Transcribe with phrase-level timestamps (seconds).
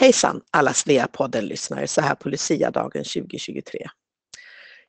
[0.00, 3.86] Hejsan alla Sveapodden-lyssnare så här på Lucia-dagen 2023.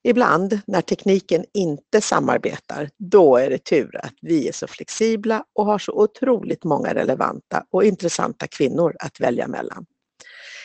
[0.04, 5.66] Ibland när tekniken inte samarbetar, då är det tur att vi är så flexibla och
[5.66, 9.86] har så otroligt många relevanta och intressanta kvinnor att välja mellan.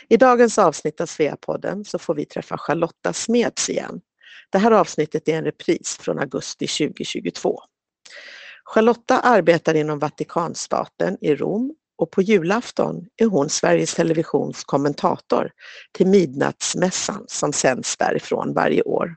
[0.09, 4.01] I dagens avsnitt av Sveapodden så får vi träffa Charlotta Smeds igen.
[4.51, 7.61] Det här avsnittet är en repris från augusti 2022.
[8.65, 15.51] Charlotta arbetar inom Vatikanstaten i Rom och på julafton är hon Sveriges Televisions kommentator
[15.93, 19.17] till Midnattsmässan som sänds därifrån varje år.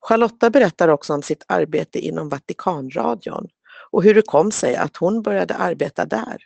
[0.00, 3.48] Charlotta berättar också om sitt arbete inom Vatikanradion
[3.90, 6.36] och hur det kom sig att hon började arbeta där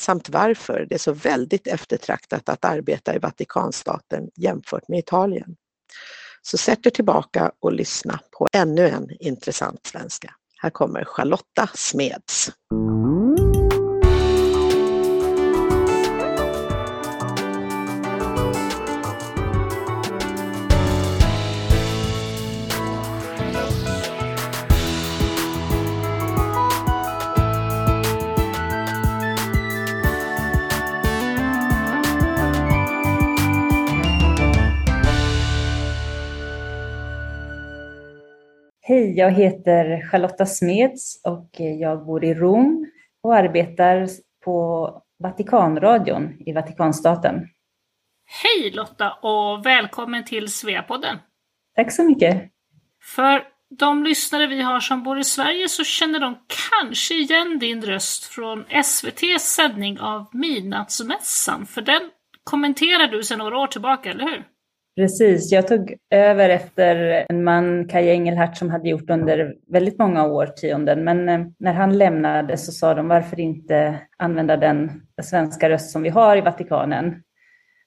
[0.00, 5.56] samt varför det är så väldigt eftertraktat att arbeta i Vatikanstaten jämfört med Italien.
[6.42, 10.34] Så sätt er tillbaka och lyssna på ännu en intressant svenska.
[10.62, 12.50] Här kommer Charlotta Smeds.
[39.20, 42.86] Jag heter Charlotta Smeds och jag bor i Rom
[43.22, 44.08] och arbetar
[44.44, 47.48] på Vatikanradion i Vatikanstaten.
[48.42, 51.18] Hej Lotta och välkommen till Sveapodden.
[51.76, 52.50] Tack så mycket.
[53.02, 53.42] För
[53.78, 56.38] de lyssnare vi har som bor i Sverige så känner de
[56.80, 62.10] kanske igen din röst från SVTs sändning av Midnattsmässan, för den
[62.44, 64.44] kommenterar du sedan några år tillbaka, eller hur?
[64.96, 70.26] Precis, jag tog över efter en man, Kaj Engelhardt, som hade gjort under väldigt många
[70.26, 71.04] årtionden.
[71.04, 76.02] Men eh, när han lämnade så sa de varför inte använda den svenska röst som
[76.02, 77.22] vi har i Vatikanen.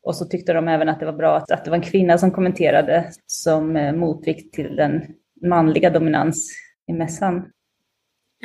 [0.04, 2.18] Och så tyckte de även att det var bra att, att det var en kvinna
[2.18, 5.04] som kommenterade som eh, motvikt till den
[5.42, 6.52] manliga dominans
[6.88, 7.46] i mässan.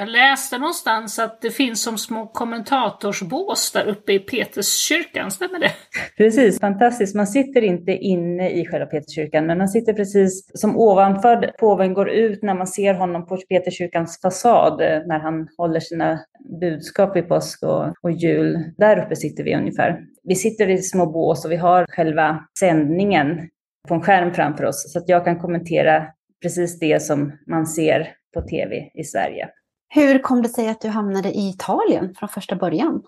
[0.01, 5.71] Jag läste någonstans att det finns som små kommentatorsbås där uppe i Peterskyrkan, stämmer det?
[6.17, 7.15] Precis, fantastiskt.
[7.15, 12.11] Man sitter inte inne i själva Peterskyrkan, men man sitter precis som ovanför påven går
[12.11, 16.21] ut när man ser honom på Peterskyrkans fasad eh, när han håller sina
[16.61, 18.59] budskap i påsk och, och jul.
[18.77, 20.01] Där uppe sitter vi ungefär.
[20.25, 23.49] Vi sitter i små bås och vi har själva sändningen
[23.89, 26.07] på en skärm framför oss så att jag kan kommentera
[26.43, 29.49] precis det som man ser på tv i Sverige.
[29.89, 33.03] Hur kom det sig att du hamnade i Italien från första början?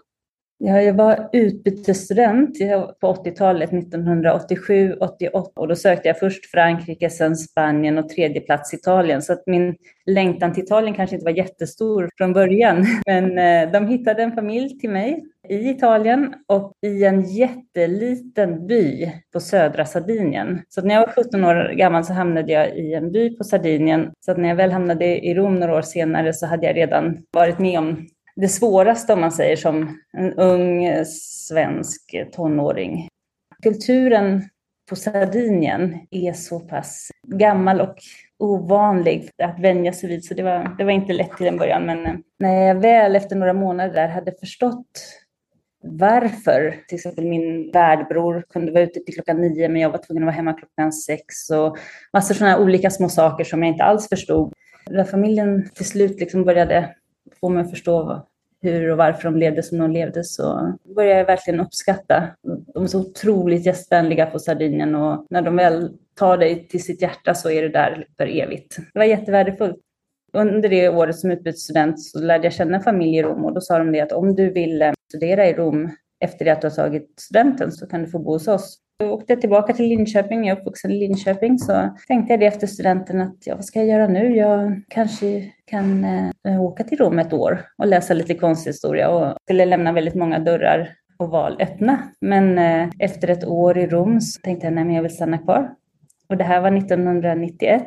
[0.62, 2.58] Ja, jag var utbytesstudent
[3.00, 8.74] på 80-talet, 1987, 88 och då sökte jag först Frankrike, sen Spanien och tredje plats
[8.74, 9.22] Italien.
[9.22, 9.76] Så att min
[10.06, 12.86] längtan till Italien kanske inte var jättestor från början.
[13.06, 19.12] Men eh, de hittade en familj till mig i Italien och i en jätteliten by
[19.32, 20.62] på södra Sardinien.
[20.68, 24.12] Så när jag var 17 år gammal så hamnade jag i en by på Sardinien.
[24.20, 27.58] Så när jag väl hamnade i Rom några år senare så hade jag redan varit
[27.58, 28.06] med om
[28.40, 31.04] det svåraste om man säger som en ung
[31.48, 33.08] svensk tonåring.
[33.62, 34.42] Kulturen
[34.88, 37.96] på Sardinien är så pass gammal och
[38.38, 41.86] ovanlig att vänja sig vid, så det var, det var inte lätt till en början.
[41.86, 44.86] Men eh, när jag väl efter några månader där hade förstått
[45.82, 50.22] varför till exempel min värdbror kunde vara ute till klockan nio men jag var tvungen
[50.22, 51.78] att vara hemma klockan sex och
[52.12, 54.52] massor sådana olika små saker som jag inte alls förstod.
[54.90, 56.94] När familjen till slut liksom började
[57.40, 58.26] få mig att förstå
[58.62, 62.28] hur och varför de levde som de levde så började jag verkligen uppskatta.
[62.74, 67.02] De är så otroligt gästvänliga på Sardinien och när de väl tar dig till sitt
[67.02, 68.76] hjärta så är du där för evigt.
[68.92, 69.76] Det var jättevärdefullt.
[70.32, 73.78] Under det året som utbytesstudent så lärde jag känna familj i Rom och då sa
[73.78, 77.14] de det att om du vill studera i Rom efter det att du har tagit
[77.20, 78.78] studenten så kan du få bo hos oss.
[78.98, 82.66] Jag åkte tillbaka till Linköping, jag är uppvuxen i Linköping, så tänkte jag det efter
[82.66, 84.36] studenten att ja, vad ska jag göra nu?
[84.36, 89.64] Jag kanske kan eh, åka till Rom ett år och läsa lite konsthistoria och skulle
[89.64, 90.88] lämna väldigt många dörrar
[91.18, 91.98] och val öppna.
[92.20, 95.74] Men eh, efter ett år i Rom så tänkte jag nej, jag vill stanna kvar.
[96.28, 97.84] Och det här var 1991,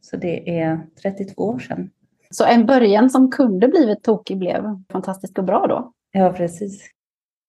[0.00, 1.90] så det är 32 år sedan.
[2.30, 4.62] Så en början som kunde blivit tokig blev
[4.92, 5.92] fantastiskt och bra då?
[6.12, 6.90] Ja, precis.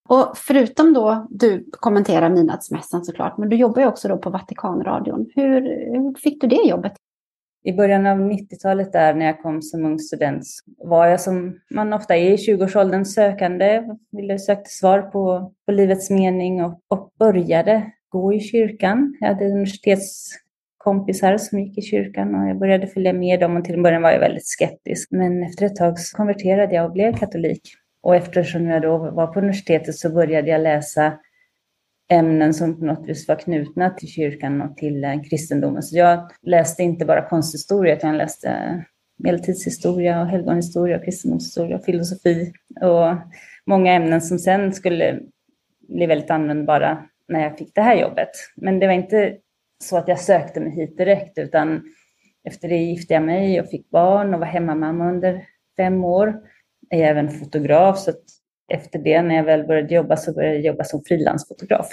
[0.09, 5.29] Och förutom då, du kommenterar midnattsmässan såklart, men du jobbar ju också då på Vatikanradion.
[5.35, 6.93] Hur, hur fick du det jobbet?
[7.63, 10.43] I början av 90-talet där när jag kom som ung student
[10.77, 16.09] var jag som man ofta är i 20-årsåldern sökande, ville sökte svar på, på livets
[16.09, 19.17] mening och, och började gå i kyrkan.
[19.19, 23.75] Jag hade universitetskompisar som gick i kyrkan och jag började följa med dem och till
[23.75, 25.11] en början var jag väldigt skeptisk.
[25.11, 27.61] Men efter ett tag så konverterade jag och blev katolik.
[28.05, 31.13] Och eftersom jag då var på universitetet så började jag läsa
[32.11, 35.83] ämnen som på något vis var knutna till kyrkan och till eh, kristendomen.
[35.83, 38.75] Så jag läste inte bara konsthistoria, utan jag läste eh,
[39.17, 43.15] medeltidshistoria och helgonhistoria, kristendomshistoria och filosofi och
[43.65, 45.19] många ämnen som sen skulle
[45.87, 48.29] bli väldigt användbara när jag fick det här jobbet.
[48.55, 49.37] Men det var inte
[49.83, 51.81] så att jag sökte mig hit direkt, utan
[52.43, 55.45] efter det gifte jag mig och fick barn och var hemmamamma under
[55.77, 56.35] fem år.
[56.89, 58.11] Jag är även fotograf, så
[58.73, 61.89] efter det när jag väl började jobba så började jag jobba som frilansfotograf.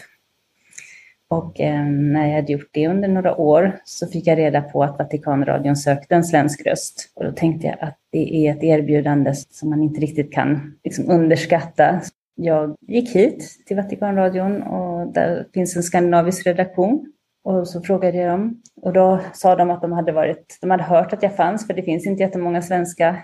[1.32, 4.82] Och eh, när jag hade gjort det under några år så fick jag reda på
[4.82, 7.12] att Vatikanradion sökte en svensk röst.
[7.14, 11.10] Och då tänkte jag att det är ett erbjudande som man inte riktigt kan liksom,
[11.10, 12.00] underskatta.
[12.34, 17.12] Jag gick hit till Vatikanradion och där finns en skandinavisk redaktion.
[17.44, 20.82] Och så frågade jag dem och då sa de att de hade, varit, de hade
[20.82, 23.16] hört att jag fanns, för det finns inte jättemånga svenska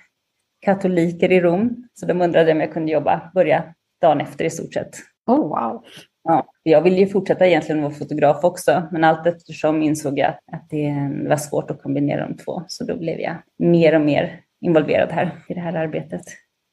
[0.60, 1.88] katoliker i Rom.
[1.94, 4.96] Så de undrade om jag kunde jobba, börja dagen efter i stort sett.
[5.26, 5.84] Oh, wow.
[6.24, 10.70] Ja, jag ville ju fortsätta egentligen vara fotograf också, men allt eftersom insåg jag att
[10.70, 10.92] det
[11.28, 12.62] var svårt att kombinera de två.
[12.68, 16.22] Så då blev jag mer och mer involverad här i det här arbetet.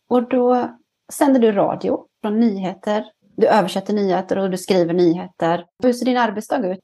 [0.10, 0.76] Och då
[1.14, 3.06] sänder du radio från nyheter.
[3.38, 5.66] Du översätter nyheter och du skriver nyheter.
[5.84, 6.80] Hur ser din arbetsdag ut?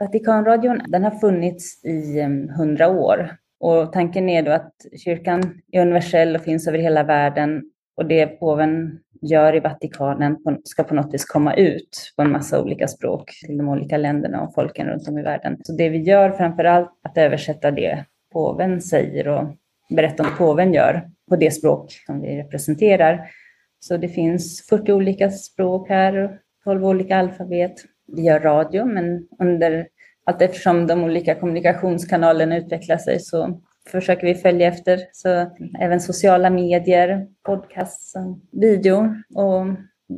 [0.00, 2.22] Vatikanradion den har funnits i
[2.56, 4.72] hundra år och tanken är då att
[5.04, 7.62] kyrkan är universell och finns över hela världen
[7.96, 12.62] och det påven gör i Vatikanen ska på något vis komma ut på en massa
[12.62, 15.58] olika språk till de olika länderna och folken runt om i världen.
[15.64, 19.44] Så det vi gör framför allt att översätta det påven säger och
[19.90, 23.30] berätta om påven gör på det språk som vi representerar.
[23.80, 26.30] Så det finns 40 olika språk här och
[26.64, 27.74] 12 olika alfabet.
[28.06, 29.86] Vi gör radio, men under
[30.24, 33.60] allt eftersom de olika kommunikationskanalerna utvecklar sig så
[33.90, 35.00] försöker vi följa efter.
[35.12, 38.14] Så även sociala medier, podcasts,
[38.52, 39.60] video och,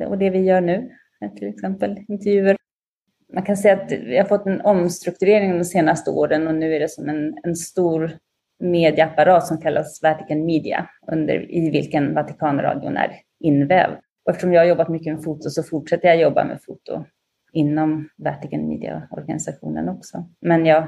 [0.09, 0.89] och det vi gör nu,
[1.37, 2.57] till exempel intervjuer.
[3.33, 6.79] Man kan säga att vi har fått en omstrukturering de senaste åren och nu är
[6.79, 8.11] det som en, en stor
[8.59, 13.95] medieapparat som kallas Vatican Media, under, i vilken Vatikanradion är invävd.
[14.25, 17.05] Och eftersom jag har jobbat mycket med foto så fortsätter jag jobba med foto
[17.55, 20.29] inom Vatican Media-organisationen också.
[20.41, 20.87] Men jag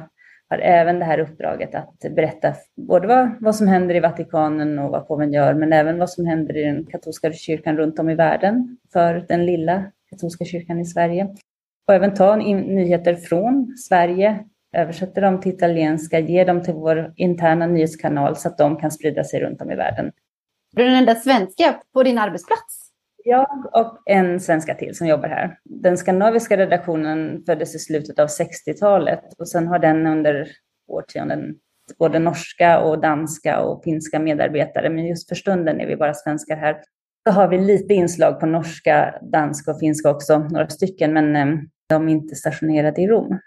[0.49, 4.91] har även det här uppdraget att berätta både vad, vad som händer i Vatikanen och
[4.91, 8.15] vad påven gör, men även vad som händer i den katolska kyrkan runt om i
[8.15, 11.27] världen för den lilla katolska kyrkan i Sverige.
[11.87, 17.13] Och även ta in nyheter från Sverige, översätta dem till italienska, ge dem till vår
[17.15, 20.11] interna nyhetskanal så att de kan sprida sig runt om i världen.
[20.71, 22.86] Du är den enda svenska på din arbetsplats?
[23.29, 25.57] Jag och en svenska till som jobbar här.
[25.63, 30.47] Den skandinaviska redaktionen föddes i slutet av 60-talet och sen har den under
[30.87, 31.55] årtionden
[31.99, 36.55] både norska och danska och finska medarbetare, men just för stunden är vi bara svenskar
[36.55, 36.77] här.
[37.27, 41.59] Så har vi lite inslag på norska, danska och finska också, några stycken, men eh,
[41.89, 43.39] de är inte stationerade i Rom.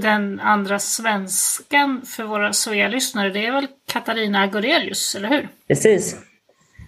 [0.00, 5.48] Den andra svenskan för våra Svea-lyssnare, det är väl Katarina Gorelius, eller hur?
[5.68, 6.31] Precis.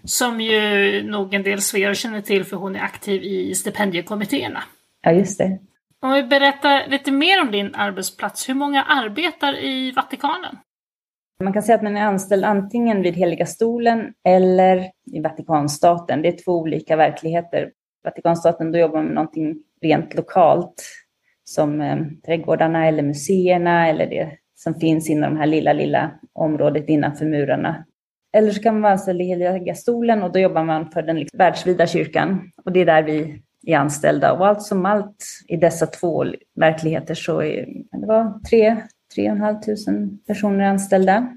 [0.04, 4.62] Som ju nog en del svear känner till för hon är aktiv i stipendiekommittéerna.
[5.02, 5.58] Ja, just det.
[6.00, 8.48] Om vi berättar lite mer om din arbetsplats.
[8.48, 10.56] Hur många arbetar i Vatikanen?
[11.42, 16.22] Man kan säga att man är anställd antingen vid Heliga stolen eller i Vatikanstaten.
[16.22, 17.70] Det är två olika verkligheter.
[18.04, 20.82] Vatikanstaten, då jobbar man med någonting rent lokalt
[21.44, 21.96] som eh,
[22.26, 27.84] trädgårdarna eller museerna eller det som finns inom det här lilla, lilla området innanför murarna.
[28.34, 31.18] Eller så kan man vara anställd i Heliga stolen och då jobbar man för den
[31.18, 32.50] liksom världsvida kyrkan.
[32.64, 34.32] Och det är där vi är anställda.
[34.32, 36.24] Och allt som allt i dessa två
[36.54, 37.66] verkligheter så är
[38.00, 38.76] det var tre,
[39.14, 41.32] tre och en halv tusen personer anställda.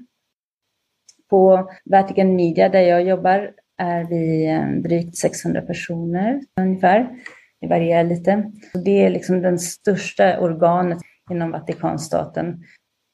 [1.30, 7.08] På Vatican Media där jag jobbar är vi eh, drygt 600 personer ungefär.
[7.60, 8.52] Det varierar lite.
[8.74, 10.98] Och det är liksom den största organet
[11.30, 12.62] inom Vatikanstaten.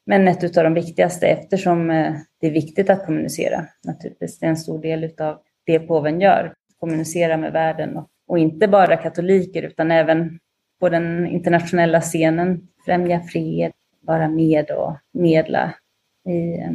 [0.07, 3.67] Men ett av de viktigaste eftersom eh, det är viktigt att kommunicera.
[3.85, 6.55] Naturligtvis, det är en stor del av det påven gör.
[6.81, 10.39] Kommunicera med världen och, och inte bara katoliker utan även
[10.81, 12.69] på den internationella scenen.
[12.85, 15.75] Främja fred, vara med och medla
[16.29, 16.73] i, eh,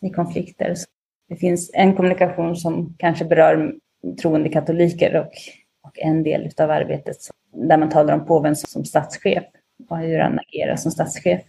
[0.00, 0.74] i konflikter.
[0.74, 0.86] Så
[1.28, 3.74] det finns en kommunikation som kanske berör
[4.22, 5.32] troende katoliker och,
[5.82, 7.16] och en del av arbetet
[7.52, 9.44] där man talar om påven som statschef
[9.88, 11.42] och hur han agerar som statschef.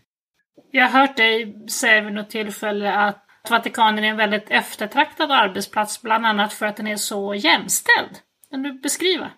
[0.71, 6.01] Jag har hört dig säga vid något tillfälle att Vatikanen är en väldigt eftertraktad arbetsplats,
[6.01, 8.17] bland annat för att den är så jämställd.
[8.51, 9.31] Kan du beskriva?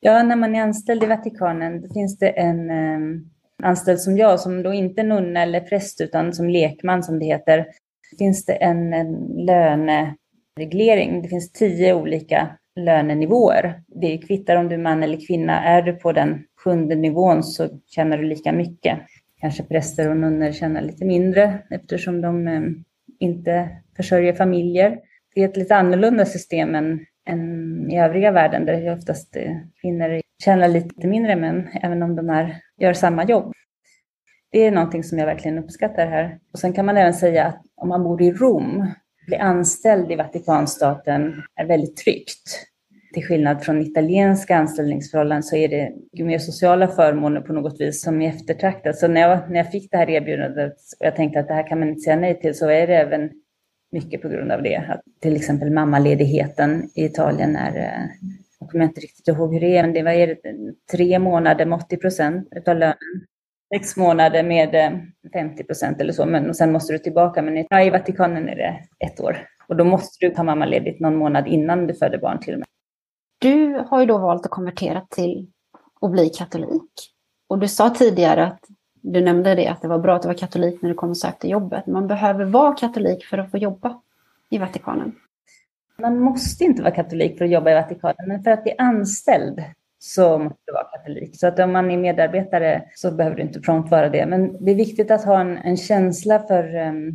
[0.00, 2.98] Ja, när man är anställd i Vatikanen då finns det en eh,
[3.62, 7.24] anställd som jag, som då inte är nunna eller präst, utan som lekman som det
[7.24, 7.66] heter,
[8.18, 9.14] finns det en, en
[9.46, 11.22] lönereglering.
[11.22, 13.82] Det finns tio olika lönenivåer.
[13.86, 15.64] Det kvittar om du är man eller kvinna.
[15.64, 18.98] Är du på den sjunde nivån så tjänar du lika mycket.
[19.42, 22.62] Kanske präster och nunnor tjänar lite mindre eftersom de eh,
[23.18, 24.98] inte försörjer familjer.
[25.34, 29.56] Det är ett lite annorlunda system än, än i övriga världen där det oftast eh,
[29.80, 33.52] kvinnor tjänar lite mindre män, även om de är, gör samma jobb.
[34.50, 36.38] Det är någonting som jag verkligen uppskattar här.
[36.52, 38.86] Och sen kan man även säga att om man bor i Rom,
[39.26, 42.71] bli anställd i Vatikanstaten är väldigt tryggt.
[43.12, 48.22] Till skillnad från italienska anställningsförhållanden så är det mer sociala förmåner på något vis som
[48.22, 48.96] är eftertraktat.
[48.96, 51.68] Så när jag, när jag fick det här erbjudandet och jag tänkte att det här
[51.68, 53.30] kan man inte säga nej till så är det även
[53.92, 54.76] mycket på grund av det.
[54.76, 58.28] Att till exempel mammaledigheten i Italien är, eh,
[58.60, 60.36] jag kommer inte riktigt ihåg hur det är, men det var
[60.92, 62.96] tre månader med 80 procent av lönen
[63.74, 64.90] sex månader med eh,
[65.32, 67.42] 50 procent eller så, men och sen måste du tillbaka.
[67.42, 69.36] Men i Vatikanen är det ett år.
[69.68, 72.66] Och då måste du ta mammaledigt någon månad innan du föder barn till och med.
[73.42, 75.46] Du har ju då valt att konvertera till
[76.00, 76.92] att bli katolik.
[77.48, 78.60] Och du sa tidigare att
[79.00, 81.16] du nämnde det, att det var bra att du var katolik när du kom och
[81.16, 81.86] sökte jobbet.
[81.86, 84.00] Man behöver vara katolik för att få jobba
[84.50, 85.12] i Vatikanen.
[85.98, 89.62] Man måste inte vara katolik för att jobba i Vatikanen, men för att bli anställd
[89.98, 91.40] så måste du vara katolik.
[91.40, 94.26] Så att om man är medarbetare så behöver du inte prompt vara det.
[94.26, 97.12] Men det är viktigt att ha en, en känsla för, ehm,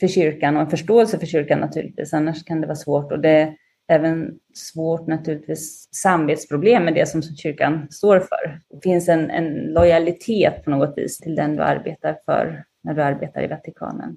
[0.00, 2.14] för kyrkan och en förståelse för kyrkan naturligtvis.
[2.14, 3.12] Annars kan det vara svårt.
[3.12, 3.54] Och det
[3.88, 8.60] även svårt naturligtvis samvetsproblem med det som kyrkan står för.
[8.70, 13.02] Det finns en, en lojalitet på något vis till den du arbetar för när du
[13.02, 14.16] arbetar i Vatikanen.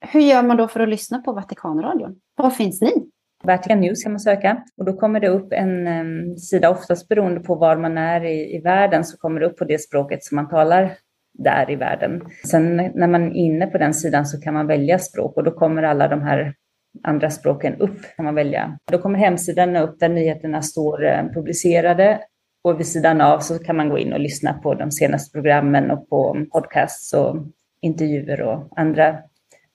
[0.00, 2.20] Hur gör man då för att lyssna på Vatikanradion?
[2.36, 3.08] Var finns ni?
[3.44, 7.40] Vatican News kan man söka och då kommer det upp en um, sida, oftast beroende
[7.40, 10.36] på var man är i, i världen, så kommer det upp på det språket som
[10.36, 10.92] man talar
[11.38, 12.22] där i världen.
[12.50, 15.50] Sen när man är inne på den sidan så kan man välja språk och då
[15.50, 16.54] kommer alla de här
[17.02, 18.78] andra språken upp kan man välja.
[18.90, 22.20] Då kommer hemsidan upp där nyheterna står eh, publicerade
[22.64, 25.90] och vid sidan av så kan man gå in och lyssna på de senaste programmen
[25.90, 27.36] och på podcasts och
[27.80, 29.18] intervjuer och andra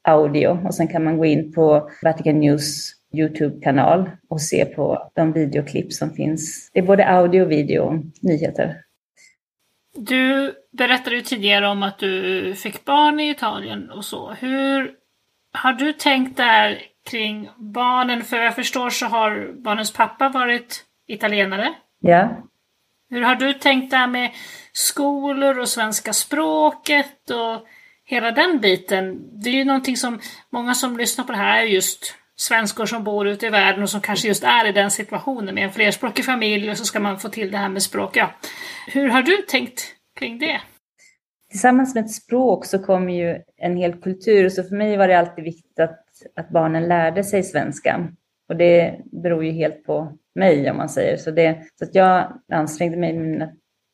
[0.02, 0.48] audio.
[0.68, 5.94] Och sen kan man gå in på Vatican News Youtube-kanal och se på de videoklipp
[5.94, 6.72] som finns.
[6.74, 8.82] Det är både audio, video och nyheter.
[9.98, 14.32] Du berättade ju tidigare om att du fick barn i Italien och så.
[14.32, 14.92] Hur
[15.54, 18.24] har du tänkt där kring barnen?
[18.24, 21.74] För jag förstår så har barnens pappa varit italienare.
[22.00, 22.30] Ja.
[23.10, 24.32] Hur har du tänkt där med
[24.74, 27.68] skolor och svenska språket och
[28.06, 29.20] hela den biten?
[29.44, 33.04] Det är ju någonting som många som lyssnar på det här är just svenskor som
[33.04, 36.26] bor ute i världen och som kanske just är i den situationen med en flerspråkig
[36.26, 38.16] familj och så ska man få till det här med språk.
[38.16, 38.32] Ja.
[38.88, 40.62] Hur har du tänkt kring det?
[41.52, 45.20] Tillsammans med ett språk så kommer ju en hel kultur, så för mig var det
[45.20, 48.08] alltid viktigt att, att barnen lärde sig svenska.
[48.50, 51.32] Och det beror ju helt på mig om man säger så.
[51.32, 53.50] Det, så att jag ansträngde mig med mina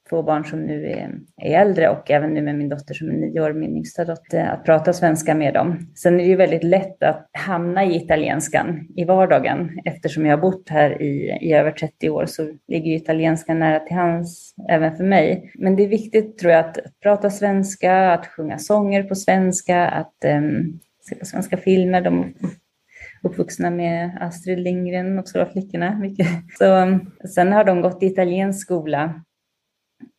[0.09, 3.13] två barn som nu är, är äldre och även nu med min dotter som är
[3.13, 5.91] nio år, min yngsta dotter, att prata svenska med dem.
[5.95, 9.79] Sen är det ju väldigt lätt att hamna i italienskan i vardagen.
[9.85, 13.79] Eftersom jag har bott här i, i över 30 år så ligger ju italienskan nära
[13.79, 15.51] till hands även för mig.
[15.55, 19.87] Men det är viktigt tror jag att, att prata svenska, att sjunga sånger på svenska,
[19.87, 20.79] att um,
[21.09, 22.01] se på svenska filmer.
[22.01, 22.33] De är
[23.23, 25.99] uppvuxna med Astrid Lindgren, också då flickorna.
[25.99, 26.27] Mycket.
[26.57, 29.23] Så, um, sen har de gått i italiensk skola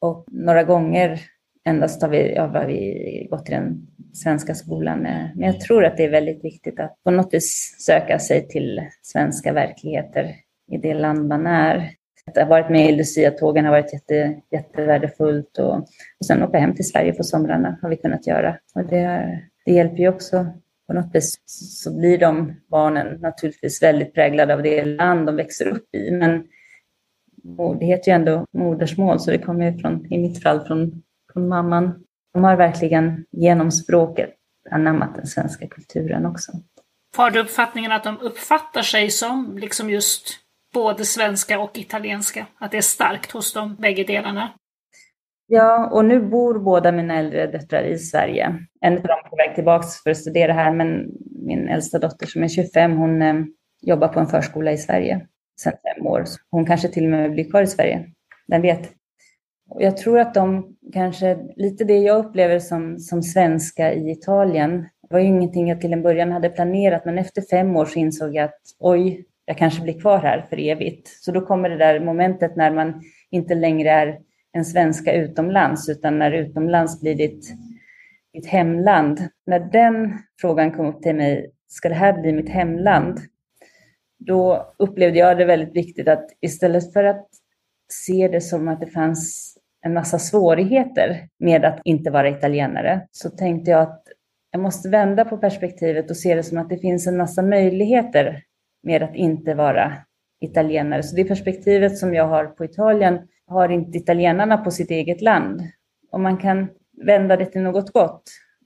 [0.01, 1.21] och några gånger
[1.65, 4.99] endast har vi, ja, har vi gått till den svenska skolan.
[4.99, 8.81] Men jag tror att det är väldigt viktigt att på något vis söka sig till
[9.03, 10.35] svenska verkligheter
[10.73, 11.91] i det land man är.
[12.27, 15.75] Att ha varit med i Lucia-tågen har varit jätte, jättevärdefullt och,
[16.21, 18.57] och sen åka hem till Sverige på somrarna har vi kunnat göra.
[18.75, 20.47] Och det, det hjälper ju också.
[20.87, 21.43] På något vis
[21.83, 26.11] så blir de barnen naturligtvis väldigt präglade av det land de växer upp i.
[26.11, 26.47] Men
[27.81, 31.49] det heter ju ändå modersmål, så det kommer ju från, i mitt fall från, från
[31.49, 32.05] mamman.
[32.33, 34.31] De har verkligen genom språket
[34.71, 36.53] anammat den svenska kulturen också.
[37.17, 40.37] Har du uppfattningen att de uppfattar sig som liksom just
[40.75, 42.47] både svenska och italienska?
[42.59, 44.53] Att det är starkt hos dem, bägge delarna?
[45.55, 48.59] Ja, och nu bor båda mina äldre döttrar i Sverige.
[48.81, 51.11] En av dem är på väg tillbaka för att studera här, men
[51.47, 53.35] min äldsta dotter som är 25, hon eh,
[53.83, 55.27] jobbar på en förskola i Sverige
[55.61, 56.25] sedan fem år.
[56.51, 58.07] Hon kanske till och med blir kvar i Sverige.
[58.49, 58.93] Vem vet?
[59.79, 65.19] Jag tror att de kanske, lite det jag upplever som, som svenska i Italien, var
[65.19, 68.45] ju ingenting jag till en början hade planerat, men efter fem år så insåg jag
[68.45, 71.09] att oj, jag kanske blir kvar här för evigt.
[71.09, 74.19] Så då kommer det där momentet när man inte längre är
[74.55, 77.55] en svenska utomlands, utan när utomlands blir ditt,
[78.33, 79.29] ditt hemland.
[79.47, 83.21] När den frågan kom upp till mig, ska det här bli mitt hemland?
[84.27, 87.27] då upplevde jag det väldigt viktigt att istället för att
[87.93, 89.55] se det som att det fanns
[89.87, 94.03] en massa svårigheter med att inte vara italienare, så tänkte jag att
[94.51, 98.43] jag måste vända på perspektivet och se det som att det finns en massa möjligheter
[98.83, 99.93] med att inte vara
[100.41, 101.03] italienare.
[101.03, 105.63] Så det perspektivet som jag har på Italien har inte italienarna på sitt eget land.
[106.13, 106.69] Och man kan
[107.07, 108.23] vända det till något gott.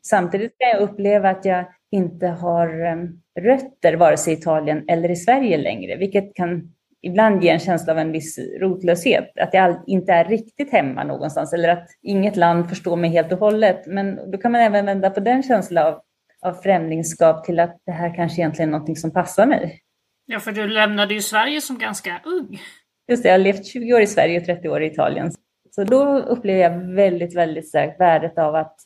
[0.07, 5.11] Samtidigt kan jag uppleva att jag inte har ehm, rötter vare sig i Italien eller
[5.11, 9.83] i Sverige längre, vilket kan ibland ge en känsla av en viss rotlöshet, att jag
[9.87, 13.87] inte är riktigt hemma någonstans eller att inget land förstår mig helt och hållet.
[13.87, 16.01] Men då kan man även vända på den känslan av,
[16.43, 19.81] av främlingskap till att det här kanske egentligen är någonting som passar mig.
[20.27, 22.61] Ja, för du lämnade ju Sverige som ganska ung.
[23.09, 25.33] Just det, jag har levt 20 år i Sverige och 30 år i Italien.
[25.71, 28.77] Så då upplever jag väldigt, väldigt starkt värdet av att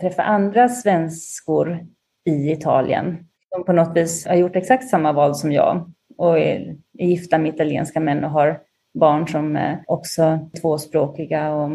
[0.00, 1.86] träffa andra svenskor
[2.24, 3.16] i Italien
[3.54, 7.54] som på något vis har gjort exakt samma val som jag och är gifta med
[7.54, 8.60] italienska män och har
[8.98, 11.52] barn som är också tvåspråkiga.
[11.52, 11.70] Och,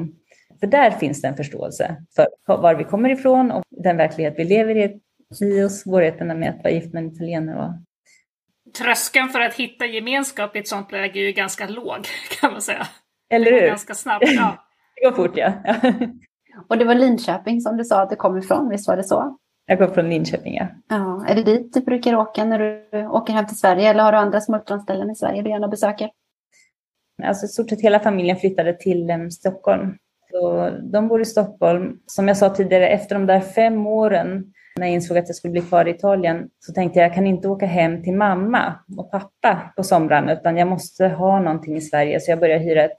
[0.59, 4.43] för där finns det en förståelse för var vi kommer ifrån och den verklighet vi
[4.43, 4.99] lever i,
[5.41, 7.84] i och svårigheterna med att vara gift med en italienare.
[8.77, 12.07] Tröskeln för att hitta gemenskap i ett sånt läge är ju ganska låg,
[12.41, 12.87] kan man säga.
[13.29, 13.67] Eller hur?
[13.67, 14.65] Ganska snabbt, ja.
[14.95, 15.53] det går fort, ja.
[16.69, 19.37] och det var Linköping som du sa att du kom ifrån, visst var det så?
[19.65, 20.67] Jag kommer från Linköping, ja.
[20.89, 21.25] ja.
[21.27, 24.17] Är det dit du brukar åka när du åker hem till Sverige eller har du
[24.17, 26.09] andra smultronställen i Sverige du gärna besöker?
[27.23, 29.97] Alltså i stort sett hela familjen flyttade till um, Stockholm.
[30.31, 31.99] Så de bor i Stockholm.
[32.05, 35.51] Som jag sa tidigare, efter de där fem åren när jag insåg att jag skulle
[35.51, 39.11] bli kvar i Italien så tänkte jag jag kan inte åka hem till mamma och
[39.11, 42.19] pappa på somrarna utan jag måste ha någonting i Sverige.
[42.19, 42.97] Så jag började hyra ett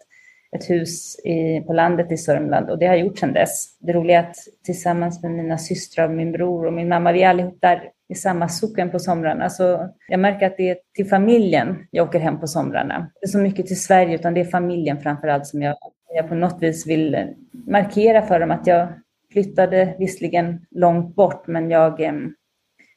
[0.57, 3.79] ett hus i, på landet i Sörmland och det har jag gjort sedan dess.
[3.81, 7.29] Det roliga är att tillsammans med mina systrar, min bror och min mamma, vi är
[7.29, 9.51] allihop där i samma socken på somrarna.
[9.51, 13.11] Så jag märker att det är till familjen jag åker hem på somrarna.
[13.21, 15.77] Det är så mycket till Sverige utan det är familjen framför allt som jag,
[16.15, 17.35] jag på något vis vill
[17.67, 18.89] markera för dem att jag
[19.33, 22.01] flyttade visserligen långt bort men jag,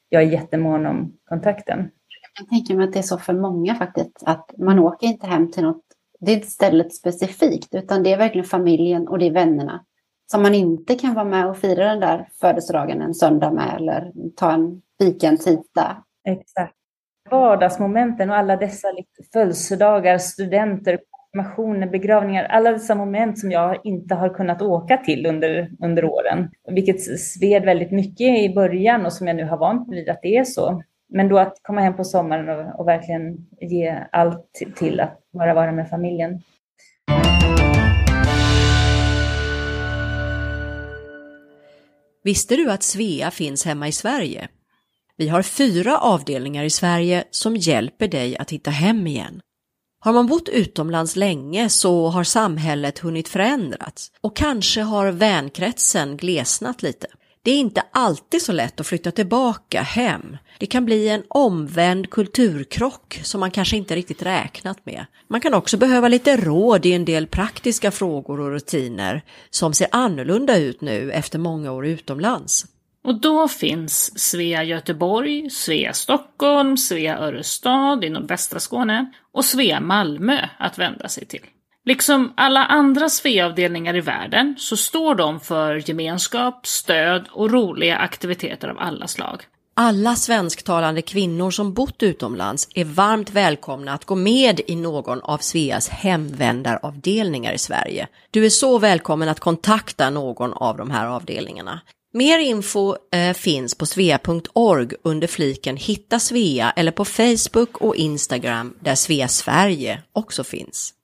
[0.08, 1.90] jag är jättemån om kontakten.
[2.38, 5.50] Jag tänker mig att det är så för många faktiskt, att man åker inte hem
[5.50, 5.84] till något
[6.20, 9.84] det är inte stället specifikt, utan det är verkligen familjen och det är vännerna.
[10.30, 14.12] Som man inte kan vara med och fira den där födelsedagen en söndag med eller
[14.36, 16.04] ta en fika en tisdag.
[16.28, 16.74] Exakt.
[17.30, 18.88] Vardagsmomenten och alla dessa
[19.32, 20.98] födelsedagar, studenter,
[21.32, 26.50] kremationer, begravningar, alla dessa moment som jag inte har kunnat åka till under, under åren.
[26.70, 30.22] Vilket sved väldigt mycket i början och som jag nu har vant mig vid att
[30.22, 30.82] det är så.
[31.08, 35.54] Men då att komma hem på sommaren och, och verkligen ge allt till att bara
[35.54, 36.42] vara med familjen.
[42.24, 44.48] Visste du att Svea finns hemma i Sverige?
[45.16, 49.40] Vi har fyra avdelningar i Sverige som hjälper dig att hitta hem igen.
[50.02, 56.82] Har man bott utomlands länge så har samhället hunnit förändrats och kanske har vänkretsen glesnat
[56.82, 57.06] lite.
[57.42, 60.36] Det är inte alltid så lätt att flytta tillbaka hem.
[60.58, 65.06] Det kan bli en omvänd kulturkrock som man kanske inte riktigt räknat med.
[65.28, 69.88] Man kan också behöva lite råd i en del praktiska frågor och rutiner som ser
[69.92, 72.66] annorlunda ut nu efter många år utomlands.
[73.04, 80.48] Och då finns Svea Göteborg, Svea Stockholm, Svea Örestad inom västra Skåne och Svea Malmö
[80.58, 81.44] att vända sig till.
[81.84, 88.68] Liksom alla andra Svea-avdelningar i världen så står de för gemenskap, stöd och roliga aktiviteter
[88.68, 89.42] av alla slag.
[89.74, 95.38] Alla svensktalande kvinnor som bott utomlands är varmt välkomna att gå med i någon av
[95.38, 98.08] Sveas hemvändaravdelningar i Sverige.
[98.30, 101.80] Du är så välkommen att kontakta någon av de här avdelningarna.
[102.12, 108.74] Mer info eh, finns på svea.org under fliken Hitta Svea eller på Facebook och Instagram
[108.80, 110.94] där Svea Sverige också finns.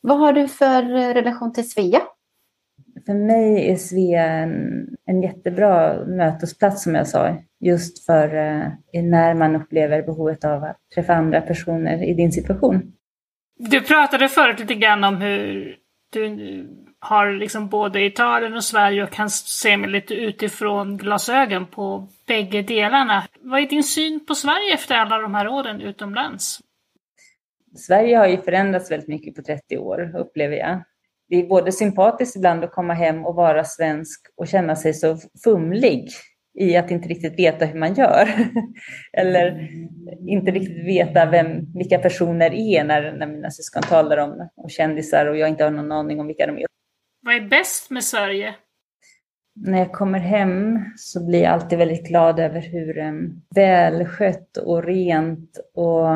[0.00, 0.82] Vad har du för
[1.14, 2.00] relation till Svea?
[3.06, 7.36] För mig är Svea en, en jättebra mötesplats som jag sa.
[7.60, 12.92] Just för eh, när man upplever behovet av att träffa andra personer i din situation.
[13.62, 15.76] Du pratade förut lite grann om hur
[16.12, 16.68] du
[16.98, 22.62] har liksom både Italien och Sverige och kan se med lite utifrån glasögon på bägge
[22.62, 23.24] delarna.
[23.40, 26.60] Vad är din syn på Sverige efter alla de här åren utomlands?
[27.76, 30.82] Sverige har ju förändrats väldigt mycket på 30 år, upplever jag.
[31.28, 35.18] Det är både sympatiskt ibland att komma hem och vara svensk och känna sig så
[35.44, 36.08] fumlig
[36.58, 38.28] i att inte riktigt veta hur man gör.
[39.12, 39.68] Eller
[40.28, 45.26] inte riktigt veta vem, vilka personer är när, när mina syskon talar om och kändisar
[45.26, 46.66] och jag inte har någon aning om vilka de är.
[47.22, 48.54] Vad är bäst med Sverige?
[49.62, 54.84] när jag kommer hem så blir jag alltid väldigt glad över hur um, välskött och
[54.84, 56.06] rent och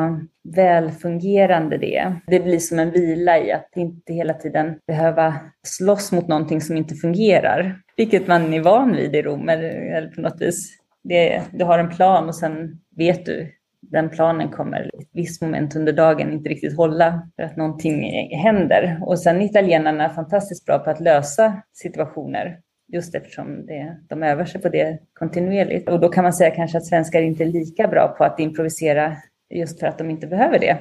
[0.55, 2.21] välfungerande det är.
[2.27, 5.35] Det blir som en vila i att inte hela tiden behöva
[5.67, 10.21] slåss mot någonting som inte fungerar, vilket man är van vid i Rom eller, på
[10.21, 10.77] något vis.
[11.03, 13.51] Det, du har en plan och sen vet du
[13.91, 18.29] den planen kommer i ett visst moment under dagen inte riktigt hålla för att någonting
[18.37, 18.99] händer.
[19.01, 24.45] Och sen italienarna är fantastiskt bra på att lösa situationer just eftersom det, de övar
[24.45, 25.89] sig på det kontinuerligt.
[25.89, 29.17] Och då kan man säga kanske att svenskar inte är lika bra på att improvisera
[29.49, 30.77] just för att de inte behöver det.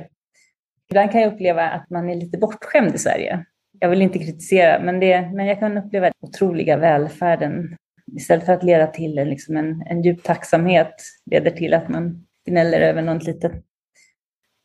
[0.90, 3.44] Ibland kan jag uppleva att man är lite bortskämd i Sverige.
[3.78, 7.76] Jag vill inte kritisera, men, det, men jag kan uppleva den otroliga välfärden.
[8.16, 10.94] Istället för att leda till liksom en, en djup tacksamhet
[11.30, 13.52] leder till att man gnäller över något litet.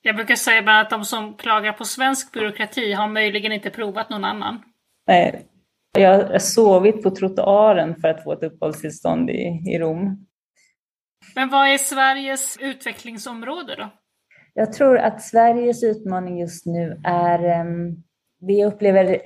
[0.01, 4.09] Jag brukar säga bara att de som klagar på svensk byråkrati har möjligen inte provat
[4.09, 4.63] någon annan.
[5.07, 5.45] Nej,
[5.97, 10.27] jag har sovit på trottoaren för att få ett uppehållstillstånd i, i Rom.
[11.35, 13.89] Men vad är Sveriges utvecklingsområde då?
[14.53, 18.03] Jag tror att Sveriges utmaning just nu är, um,
[18.39, 19.21] vi upplever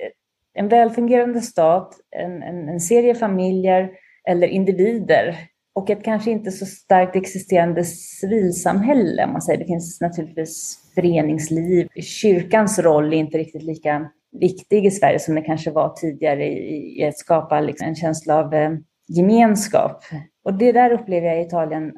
[0.54, 3.90] en välfungerande stat, en, en, en serie familjer
[4.28, 5.36] eller individer
[5.74, 9.24] och ett kanske inte så starkt existerande civilsamhälle.
[9.24, 9.58] Om man säger.
[9.58, 11.88] Det finns naturligtvis föreningsliv.
[12.02, 17.00] Kyrkans roll är inte riktigt lika viktig i Sverige som det kanske var tidigare i,
[17.00, 18.72] i att skapa liksom en känsla av eh,
[19.08, 20.04] gemenskap.
[20.44, 21.92] Och det där upplever jag i Italien,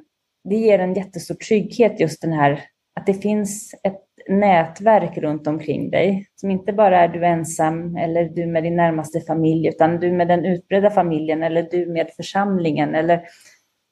[0.45, 2.63] det ger en jättestor trygghet just den här
[3.01, 8.25] att det finns ett nätverk runt omkring dig som inte bara är du ensam eller
[8.25, 12.95] du med din närmaste familj utan du med den utbredda familjen eller du med församlingen
[12.95, 13.23] eller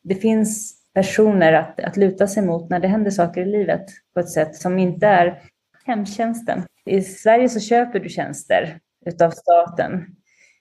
[0.05, 4.21] det finns personer att, att luta sig mot när det händer saker i livet på
[4.21, 5.41] ett sätt som inte är
[5.85, 6.63] hemtjänsten.
[6.87, 10.07] I Sverige så köper du tjänster utav staten.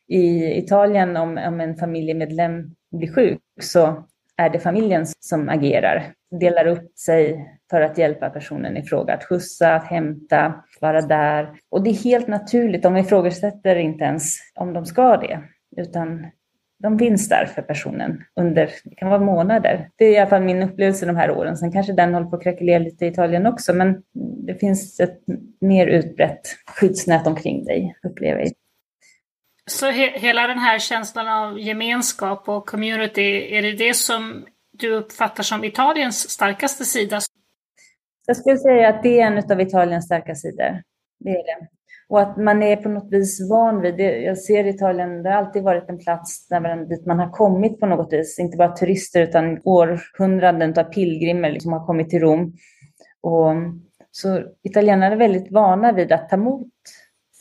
[0.08, 4.06] I Italien om, om en familjemedlem blir sjuk så
[4.38, 9.24] är det familjen som agerar, delar upp sig för att hjälpa personen i fråga, att
[9.24, 11.50] skjutsa, att hämta, vara där.
[11.70, 15.40] Och det är helt naturligt, de ifrågasätter inte ens om de ska det,
[15.78, 16.26] utan
[16.80, 19.90] de finns där för personen under, det kan vara månader.
[19.96, 21.58] Det är i alla fall min upplevelse de här åren.
[21.58, 24.04] Sen kanske den håller på att krackelera lite i Italien också, men
[24.48, 25.20] det finns ett
[25.62, 28.52] mer utbrett skyddsnät omkring dig, upplever jag.
[29.66, 34.46] Så he hela den här känslan av gemenskap och community, är det det som
[34.78, 37.20] du uppfattar som Italiens starkaste sida?
[38.28, 40.82] Jag skulle säga att det är en av Italiens starka sidor.
[41.20, 41.68] Det är det.
[42.10, 44.22] Och att man är på något vis van vid det.
[44.22, 47.80] Jag ser Italien, det har alltid varit en plats där man, dit man har kommit
[47.80, 48.40] på något vis.
[48.40, 52.54] Inte bara turister utan århundraden av pilgrimer som har kommit till Rom.
[53.22, 53.54] Och,
[54.12, 56.72] så italienarna är väldigt vana vid att ta emot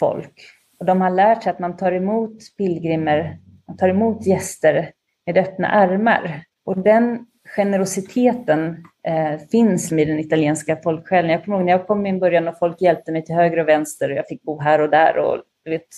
[0.00, 0.32] folk.
[0.78, 4.90] Och de har lärt sig att man tar emot pilgrimer, man tar emot gäster
[5.26, 6.44] med öppna armar.
[6.64, 11.30] Och den generositeten eh, finns med den italienska folksjälen.
[11.30, 13.68] Jag kommer ihåg när jag kom i början och folk hjälpte mig till höger och
[13.68, 15.18] vänster och jag fick bo här och där.
[15.18, 15.88] Och, du vet,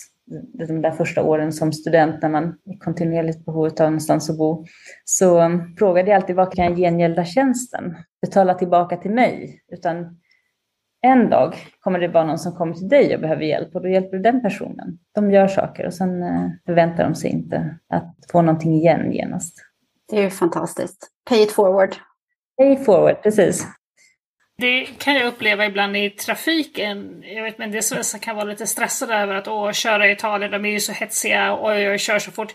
[0.67, 4.65] de där första åren som student när man är kontinuerligt behov av någonstans att bo,
[5.05, 7.95] så eh, frågade jag alltid vad kan jag gengälda tjänsten?
[8.21, 9.61] Betala tillbaka till mig?
[9.71, 10.19] Utan
[11.01, 13.89] en dag kommer det vara någon som kommer till dig och behöver hjälp och då
[13.89, 14.99] hjälper du den personen.
[15.15, 19.57] De gör saker och sen eh, förväntar de sig inte att få någonting igen genast.
[20.09, 21.11] Det är ju fantastiskt.
[21.29, 21.95] Pay it forward.
[22.57, 23.67] Pay it forward, precis.
[24.57, 27.23] Det kan jag uppleva ibland i trafiken.
[27.23, 30.11] Jag vet men det är så kan vara lite stressade över att åh, köra i
[30.11, 32.53] Italien, de är ju så hetsiga och jag kör så fort.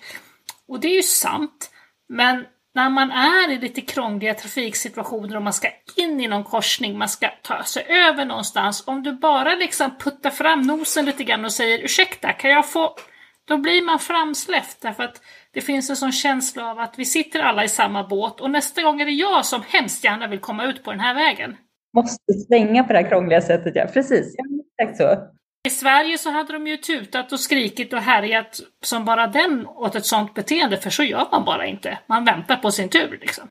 [0.68, 1.70] Och det är ju sant.
[2.08, 6.98] Men när man är i lite krångliga trafiksituationer och man ska in i någon korsning,
[6.98, 8.84] man ska ta sig över någonstans.
[8.86, 12.96] Om du bara liksom puttar fram nosen lite grann och säger ursäkta, kan jag få...
[13.44, 15.20] Då blir man framsläppt därför att
[15.52, 18.82] det finns en sån känsla av att vi sitter alla i samma båt och nästa
[18.82, 21.56] gång är det jag som hemskt gärna vill komma ut på den här vägen.
[21.96, 23.86] Måste svänga på det här krångliga sättet, ja.
[23.86, 24.44] Precis, ja,
[24.82, 25.26] exakt så.
[25.66, 29.94] I Sverige så hade de ju tutat och skrikit och härjat som bara den åt
[29.94, 31.98] ett sånt beteende, för så gör man bara inte.
[32.06, 33.48] Man väntar på sin tur liksom.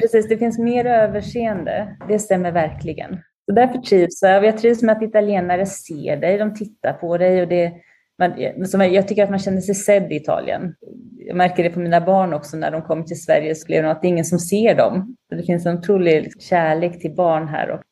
[0.00, 1.96] Precis, det finns mer överseende.
[2.08, 3.22] Det stämmer verkligen.
[3.46, 4.44] Så därför trivs jag.
[4.44, 7.72] Jag trivs med att italienare ser dig, de tittar på dig och det,
[8.18, 10.74] man, som jag tycker att man känner sig sedd i Italien.
[11.16, 13.90] Jag märker det på mina barn också när de kommer till Sverige så upplever de
[13.92, 15.16] att det är ingen som ser dem.
[15.30, 17.82] Det finns en otrolig kärlek till barn här.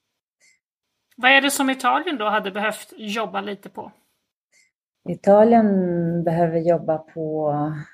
[1.17, 3.93] Vad är det som Italien då hade behövt jobba lite på?
[5.09, 5.67] Italien
[6.25, 7.51] behöver jobba på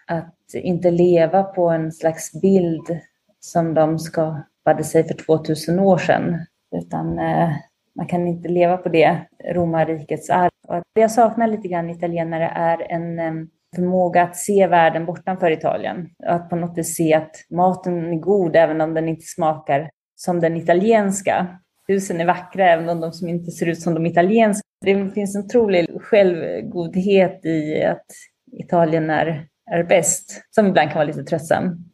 [0.07, 3.01] att inte leva på en slags bild
[3.41, 7.51] som de skapade sig för 2000 år sedan, utan eh,
[7.97, 9.19] man kan inte leva på det,
[9.55, 10.51] romarrikets arv.
[10.69, 16.09] Och det jag saknar lite grann italienare är en, förmåga att se världen bortanför Italien.
[16.27, 20.41] Att på något vis se att maten är god även om den inte smakar som
[20.41, 21.59] den italienska.
[21.89, 24.63] Husen är vackra även om de som inte ser ut som de italienska.
[24.85, 28.07] Det finns en otrolig självgodhet i att
[28.53, 31.92] Italien är, är bäst, som ibland kan vara lite tröttsam.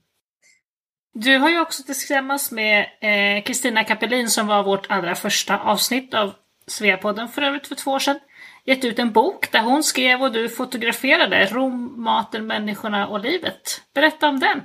[1.20, 5.58] Du har ju också tillsammans med eh, Kristina eh, Kapelin som var vårt allra första
[5.58, 6.32] avsnitt av
[6.66, 8.18] Sveapodden för övrigt för två år sedan
[8.64, 13.60] gett ut en bok där hon skrev och du fotograferade Rom, maten, människorna och livet.
[13.94, 14.60] Berätta om den!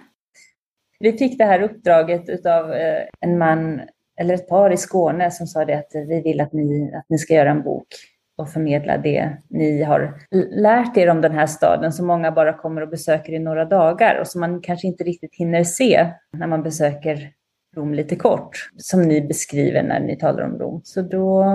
[0.99, 3.81] Vi fick det här uppdraget av eh, en man
[4.21, 7.17] eller ett par i Skåne som sa det att vi vill att ni, att ni
[7.17, 7.87] ska göra en bok
[8.37, 10.13] och förmedla det ni har
[10.51, 14.19] lärt er om den här staden som många bara kommer och besöker i några dagar
[14.19, 17.29] och som man kanske inte riktigt hinner se när man besöker
[17.75, 20.81] Rom lite kort, som ni beskriver när ni talar om Rom.
[20.83, 21.45] Så då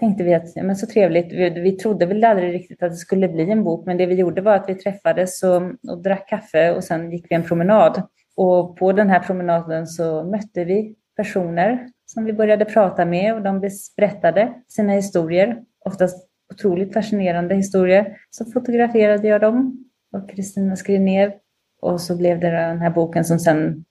[0.00, 1.32] tänkte vi att ja, men så trevligt.
[1.32, 4.14] Vi, vi trodde väl aldrig riktigt att det skulle bli en bok, men det vi
[4.14, 8.02] gjorde var att vi träffades och, och drack kaffe och sen gick vi en promenad.
[8.36, 13.42] Och på den här promenaden så mötte vi personer som vi började prata med och
[13.42, 18.16] de berättade sina historier, oftast otroligt fascinerande historier.
[18.30, 21.34] Så fotograferade jag dem och Kristina skrev ner
[21.80, 23.84] och så blev det den här boken som sen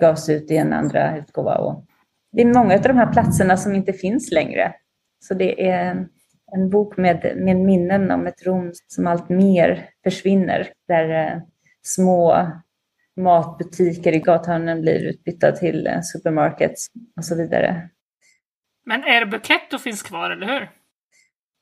[0.00, 1.58] gavs ut i en andra utgåva.
[1.58, 1.84] Och
[2.32, 4.74] det är många av de här platserna som inte finns längre.
[5.18, 6.06] Så det är
[6.52, 10.68] en bok med, med minnen om ett Rom som allt mer försvinner.
[10.88, 11.42] Där eh,
[11.82, 12.46] små
[13.16, 17.88] matbutiker i gathörnen blir utbytta till eh, supermarkets och så vidare.
[18.86, 20.70] Men är Buketto finns kvar, eller hur?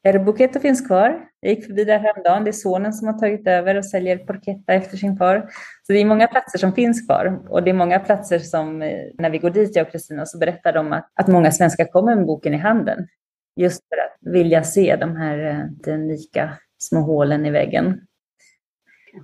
[0.05, 1.29] Är Buketto finns kvar.
[1.41, 2.45] Jag gick förbi där häromdagen.
[2.45, 5.49] Det är sonen som har tagit över och säljer porchetta efter sin far.
[5.87, 7.43] Så det är många platser som finns kvar.
[7.49, 10.38] Och det är många platser som, eh, när vi går dit, jag och Kristina, så
[10.38, 13.09] berättar de att, att många svenskar kommer med boken i handen.
[13.57, 18.01] Just för att vilja se de här eh, unika små hålen i väggen.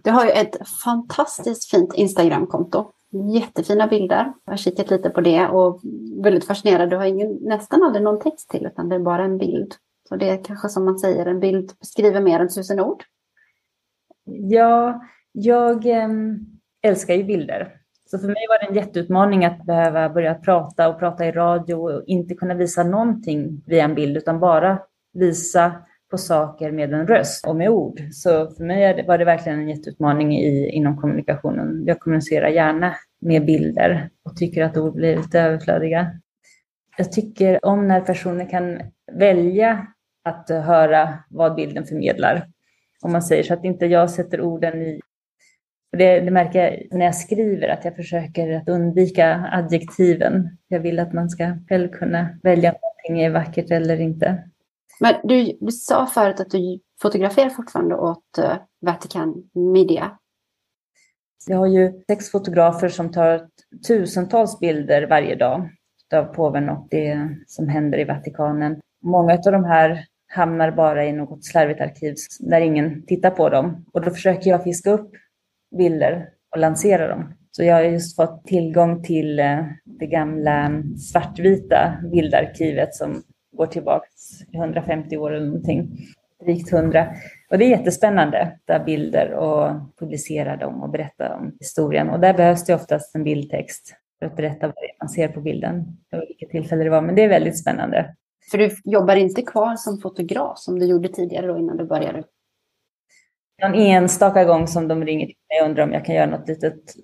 [0.05, 2.93] Du har ju ett fantastiskt fint Instagramkonto.
[3.35, 4.33] Jättefina bilder.
[4.45, 5.81] Jag har kikat lite på det och
[6.23, 6.91] väldigt fascinerad.
[6.91, 9.75] Du har ingen, nästan aldrig någon text till utan det är bara en bild.
[10.09, 13.03] Så det är kanske som man säger, en bild beskriver mer än tusen ord.
[14.25, 16.39] Ja, jag ehm,
[16.83, 17.75] älskar ju bilder.
[18.11, 21.75] Så för mig var det en jätteutmaning att behöva börja prata och prata i radio
[21.75, 24.79] och inte kunna visa någonting via en bild utan bara
[25.13, 25.73] visa
[26.11, 28.01] på saker med en röst och med ord.
[28.13, 31.85] Så för mig var det verkligen en jätteutmaning i, inom kommunikationen.
[31.87, 36.11] Jag kommunicerar gärna med bilder och tycker att ord blir lite överflödiga.
[36.97, 38.81] Jag tycker om när personer kan
[39.13, 39.87] välja
[40.29, 42.47] att höra vad bilden förmedlar.
[43.03, 45.01] Om man säger så att inte jag sätter orden i
[45.93, 50.59] det, det, märker jag när jag skriver, att jag försöker att undvika adjektiven.
[50.69, 54.45] Jag vill att man ska själv kunna välja om någonting är vackert eller inte.
[55.01, 60.19] Men du, du sa förut att du fotograferar fortfarande åt uh, Vatican Media.
[61.47, 63.49] Jag har ju sex fotografer som tar
[63.87, 65.69] tusentals bilder varje dag
[66.15, 68.81] av påven och det som händer i Vatikanen.
[69.03, 73.85] Många av de här hamnar bara i något slarvigt arkiv där ingen tittar på dem.
[73.93, 75.11] Och då försöker jag fiska upp
[75.77, 77.35] bilder och lansera dem.
[77.51, 83.23] Så jag har just fått tillgång till eh, det gamla svartvita bildarkivet som
[83.57, 84.07] går tillbaka
[84.55, 85.99] 150 år eller någonting,
[86.45, 87.07] drygt 100.
[87.51, 92.11] Och det är jättespännande att ta bilder och publicera dem och berätta om historien.
[92.11, 95.29] Och där behövs det oftast en bildtext för att berätta vad det är man ser
[95.29, 97.03] på bilden och vilket tillfälle det var.
[97.03, 98.15] Men det är väldigt spännande.
[98.51, 102.25] För du jobbar inte kvar som fotograf som du gjorde tidigare då innan du började
[103.63, 106.49] någon enstaka gång som de ringer till mig och undrar om jag kan göra något
[106.49, 106.95] litet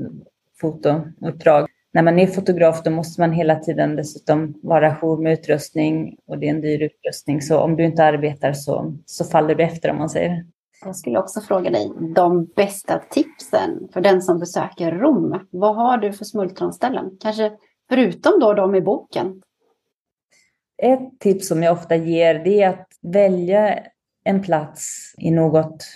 [0.60, 1.68] fotouppdrag.
[1.92, 6.38] När man är fotograf då måste man hela tiden dessutom vara jour med utrustning och
[6.38, 7.42] det är en dyr utrustning.
[7.42, 10.44] Så om du inte arbetar så, så faller du efter om man säger.
[10.84, 15.46] Jag skulle också fråga dig de bästa tipsen för den som besöker Rom.
[15.50, 17.10] Vad har du för smultronställen?
[17.20, 17.52] Kanske
[17.88, 19.42] förutom då de i boken?
[20.82, 23.78] Ett tips som jag ofta ger det är att välja
[24.24, 25.86] en plats i något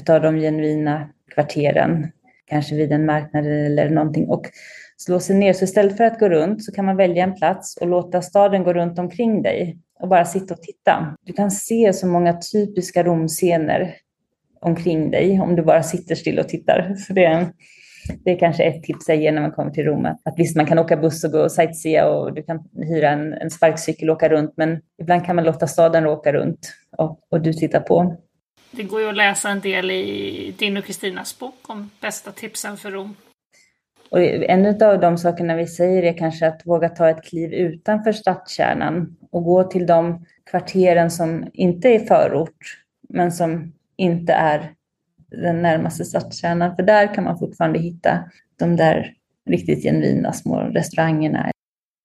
[0.00, 2.12] utav de genuina kvarteren,
[2.46, 4.50] kanske vid en marknad eller någonting och
[4.96, 5.52] slå sig ner.
[5.52, 8.64] Så istället för att gå runt så kan man välja en plats och låta staden
[8.64, 11.16] gå runt omkring dig och bara sitta och titta.
[11.22, 13.94] Du kan se så många typiska Romscener
[14.60, 16.94] omkring dig om du bara sitter still och tittar.
[16.94, 17.52] Så det, är,
[18.24, 20.04] det är kanske ett tips jag ger när man kommer till Rom.
[20.06, 23.32] Att visst, man kan åka buss och gå och sightsea och du kan hyra en,
[23.32, 27.40] en sparkcykel och åka runt, men ibland kan man låta staden åka runt och, och
[27.40, 28.16] du tittar på.
[28.70, 32.76] Det går ju att läsa en del i din och Kristinas bok om bästa tipsen
[32.76, 33.14] för Rom.
[34.10, 38.12] Och en av de sakerna vi säger är kanske att våga ta ett kliv utanför
[38.12, 44.74] stadskärnan och gå till de kvarteren som inte är förort, men som inte är
[45.30, 48.24] den närmaste stadskärnan, för där kan man fortfarande hitta
[48.58, 49.14] de där
[49.50, 51.50] riktigt genuina små restaurangerna.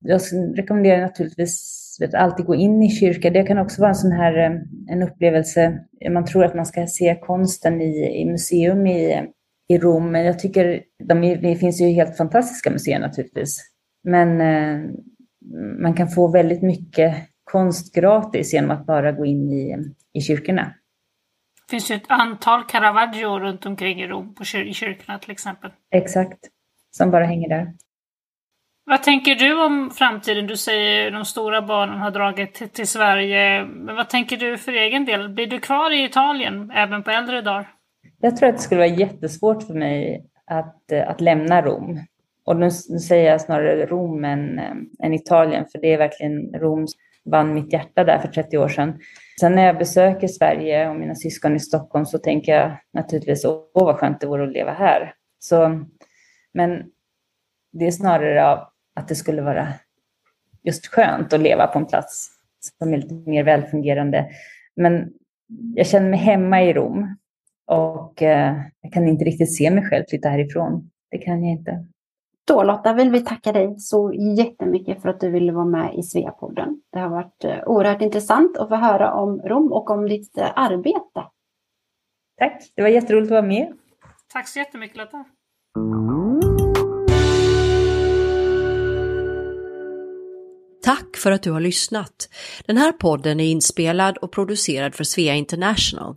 [0.03, 0.21] Jag
[0.55, 3.29] rekommenderar naturligtvis vet, alltid gå in i kyrka.
[3.29, 5.79] Det kan också vara en sån här eh, en upplevelse.
[6.11, 9.27] Man tror att man ska se konsten i, i museum i,
[9.67, 13.61] i Rom, men jag tycker de, det finns ju helt fantastiska museer naturligtvis.
[14.03, 14.89] Men eh,
[15.81, 19.77] man kan få väldigt mycket konst gratis genom att bara gå in i,
[20.13, 20.73] i kyrkorna.
[21.67, 25.32] Det finns ju ett antal Caravaggio runt omkring i Rom, på kyr i kyrkorna till
[25.32, 25.71] exempel.
[25.91, 26.39] Exakt,
[26.91, 27.73] som bara hänger där.
[28.86, 30.47] Vad tänker du om framtiden?
[30.47, 33.65] Du säger att de stora barnen har dragit till, Sverige.
[33.65, 35.30] Men vad tänker du för egen del?
[35.30, 37.67] Blir du kvar i Italien även på äldre dagar?
[38.19, 41.99] Jag tror att det skulle vara jättesvårt för mig att, eh, att lämna Rom.
[42.45, 46.88] Och nu säger jag snarare Rom än, eh, än Italien, för det är verkligen Rom
[46.88, 46.99] som
[47.32, 48.99] vann mitt hjärta där för 30 år sedan.
[49.39, 53.65] Sen när jag besöker Sverige och mina syskon i Stockholm så tänker jag naturligtvis, åh
[53.73, 55.13] vad skönt det vore att leva här.
[55.39, 55.85] Så,
[56.53, 56.83] men
[57.71, 59.67] det är snarare av att det skulle vara
[60.63, 62.29] just skönt att leva på en plats
[62.79, 64.29] som är lite mer välfungerande.
[64.75, 65.13] Men
[65.75, 67.17] jag känner mig hemma i Rom
[67.65, 70.91] och eh, jag kan inte riktigt se mig själv flytta härifrån.
[71.11, 71.85] Det kan jag inte.
[72.47, 76.03] Då Lotta vill vi tacka dig så jättemycket för att du ville vara med i
[76.03, 76.81] Sveapodden.
[76.91, 80.51] Det har varit eh, oerhört intressant att få höra om Rom och om ditt eh,
[80.55, 81.23] arbete.
[82.39, 83.73] Tack, det var jätteroligt att vara med.
[84.34, 85.25] Tack så jättemycket Lotta.
[90.84, 92.29] Tack för att du har lyssnat.
[92.65, 96.15] Den här podden är inspelad och producerad för Svea International.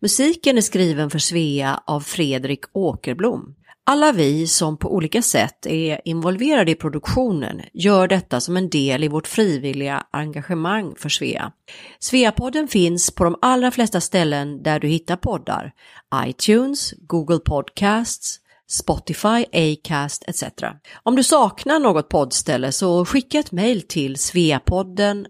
[0.00, 3.54] Musiken är skriven för Svea av Fredrik Åkerblom.
[3.90, 9.04] Alla vi som på olika sätt är involverade i produktionen gör detta som en del
[9.04, 11.52] i vårt frivilliga engagemang för Svea.
[11.98, 15.72] Sveapodden finns på de allra flesta ställen där du hittar poddar.
[16.26, 20.44] iTunes, Google Podcasts, Spotify, Acast etc.
[21.02, 25.26] Om du saknar något poddställe så skicka ett mejl till sveapodden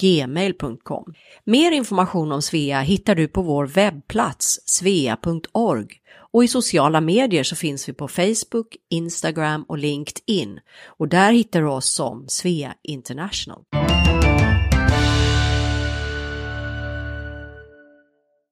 [0.00, 1.14] gmail.com.
[1.44, 5.88] Mer information om Svea hittar du på vår webbplats svea.org
[6.38, 11.62] och i sociala medier så finns vi på Facebook, Instagram och LinkedIn och där hittar
[11.62, 13.62] du oss som Svea International.